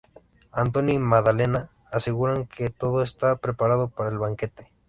[0.51, 4.71] Antonio y Maddalena aseguran que todo está preparado para el banquete.